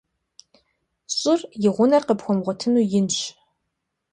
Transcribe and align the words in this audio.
ЩӀыр, 1.17 1.39
и 1.65 1.69
гъунэр 1.75 2.03
къыпхуэмыгъуэтыну, 2.07 2.87
инщ. 2.97 3.17